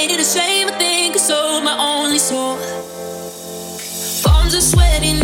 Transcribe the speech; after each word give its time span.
Ain't 0.00 0.12
it 0.12 0.18
a 0.18 0.24
shame 0.24 0.66
I 0.66 0.78
think 0.78 1.14
I 1.14 1.18
sold 1.18 1.62
my 1.62 1.76
only 1.78 2.18
soul? 2.18 2.56
Arms 4.32 4.54
are 4.54 4.62
sweating. 4.62 5.20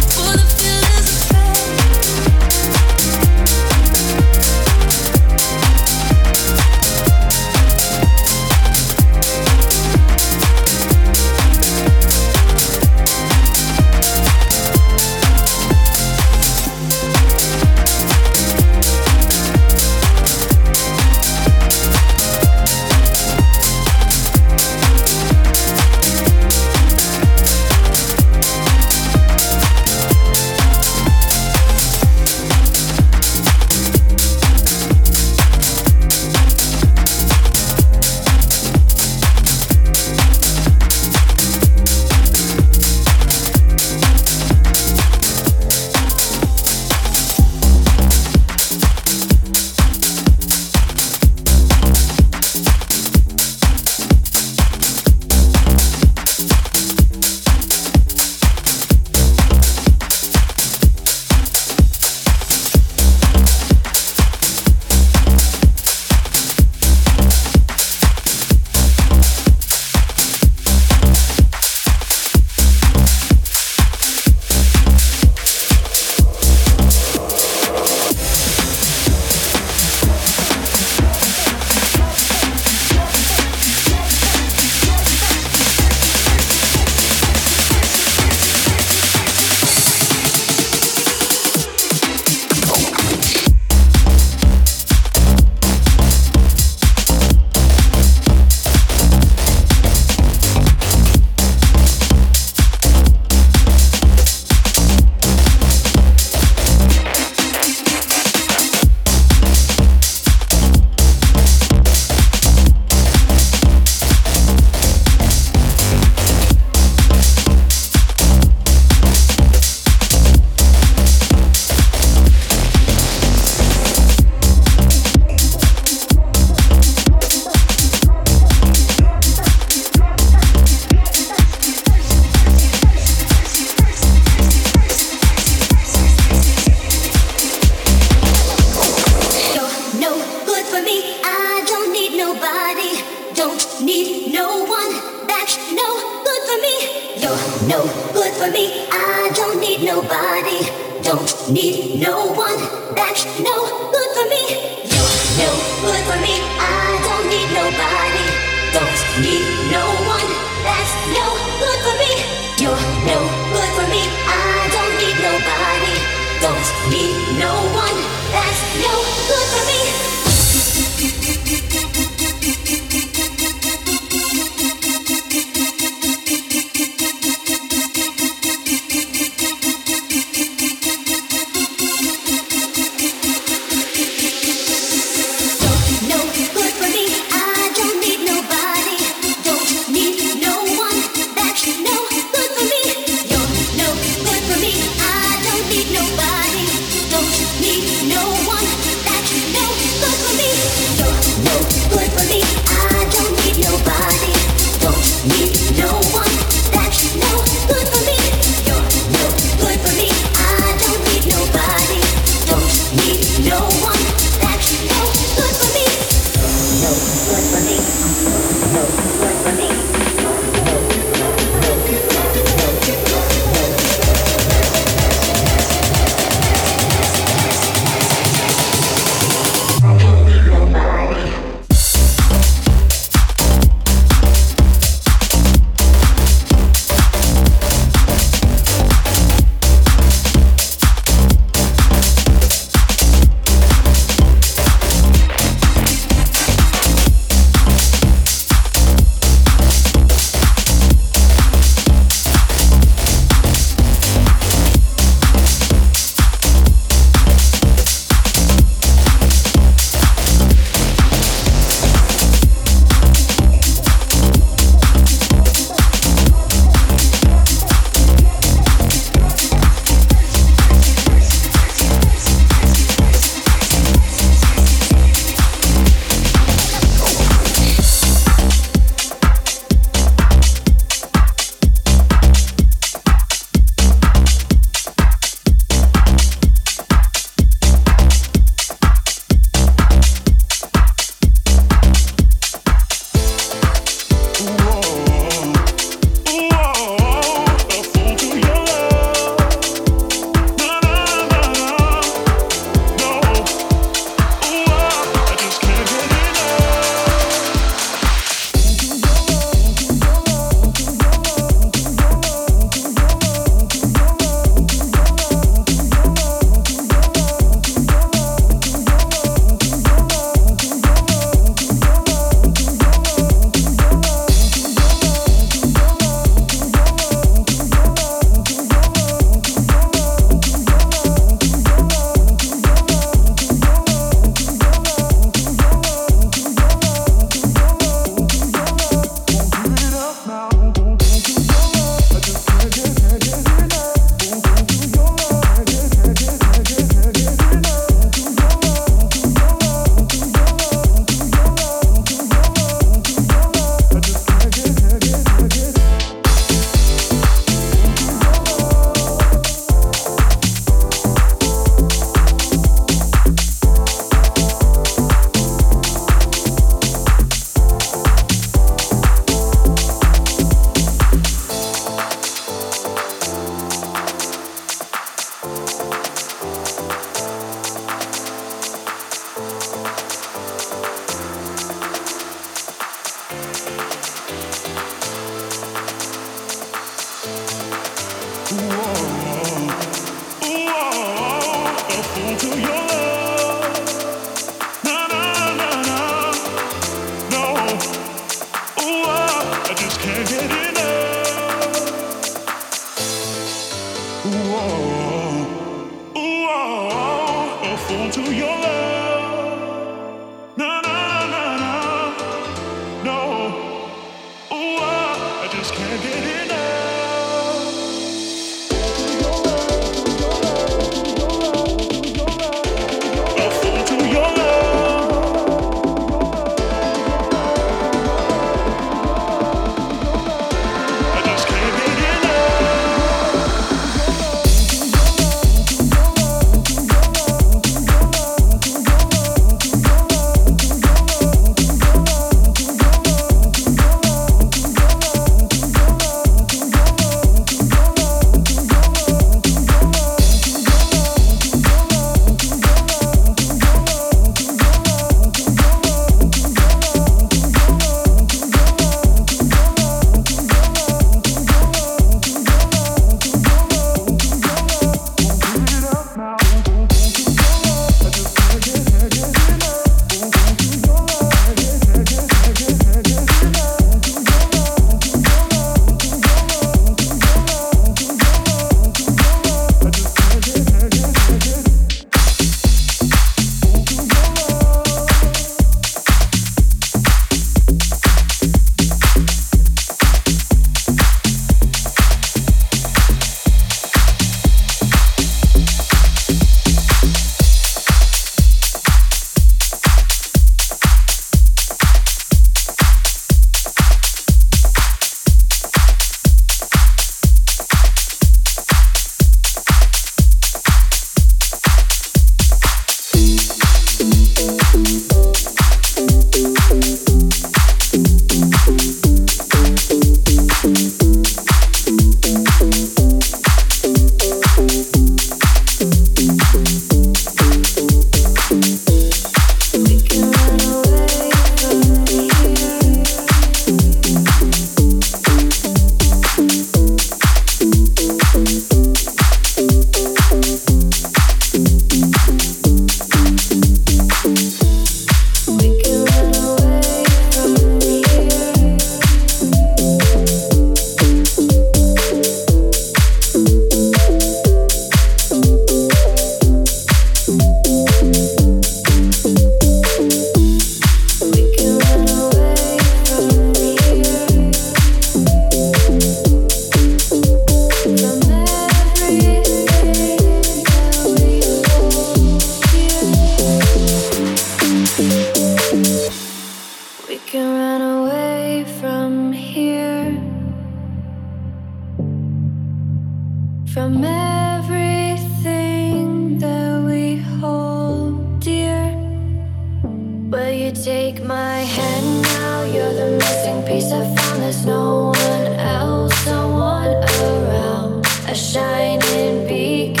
Take 591.13 591.25
my 591.25 591.57
hand 591.57 592.21
now, 592.21 592.63
you're 592.63 592.93
the 592.93 593.17
missing 593.17 593.61
piece 593.63 593.91
I 593.91 593.99
found. 594.15 594.43
There's 594.43 594.65
no 594.65 595.07
one 595.07 595.45
else, 595.59 596.25
no 596.25 596.47
one 596.47 597.03
around. 597.19 598.05
A 598.29 598.33
shining 598.33 599.45
beacon. 599.45 600.00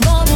nuovo 0.00 0.31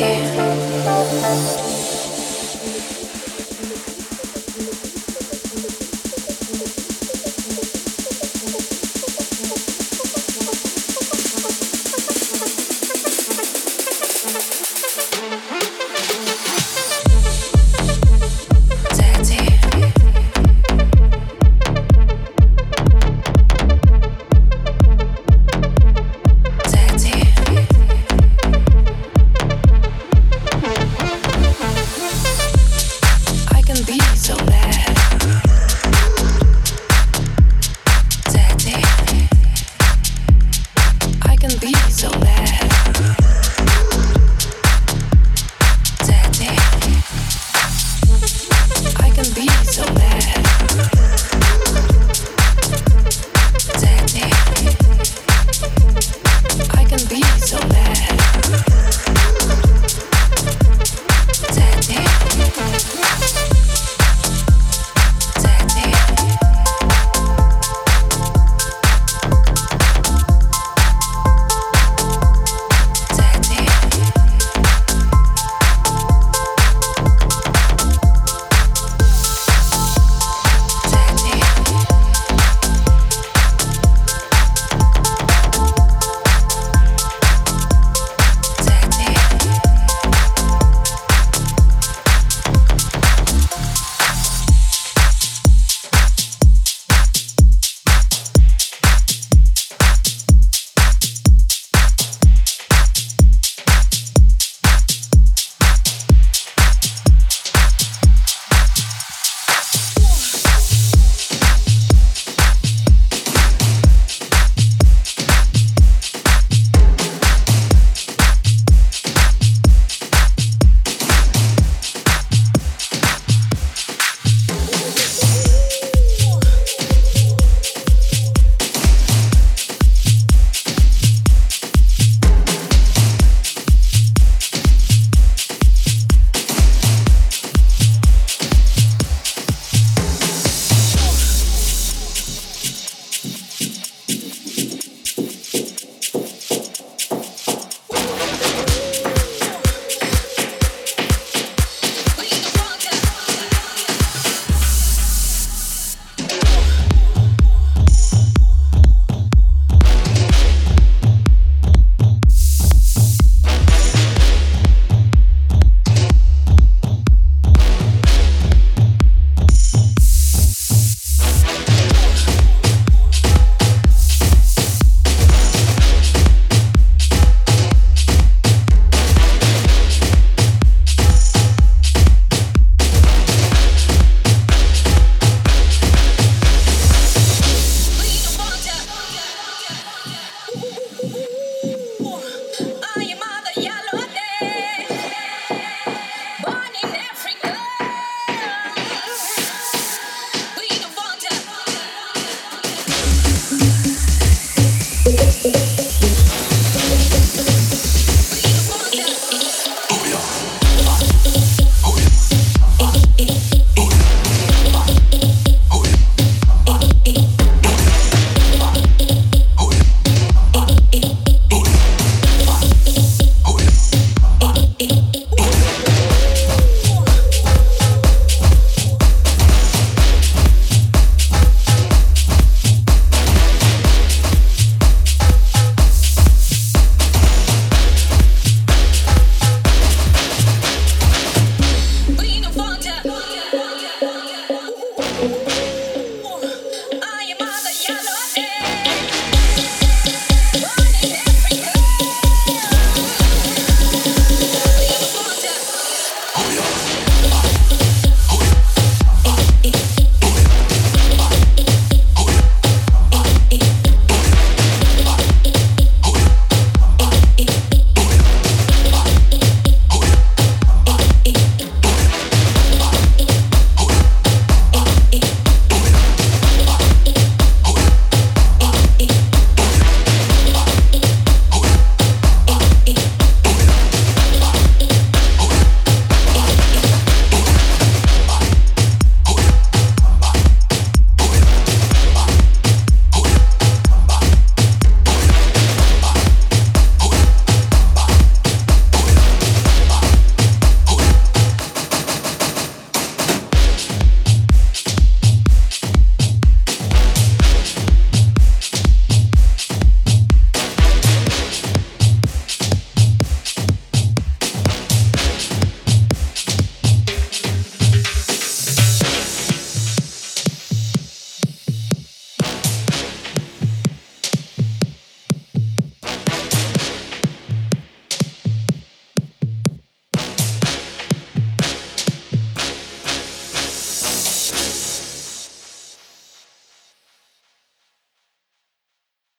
Daddy. 0.00 1.77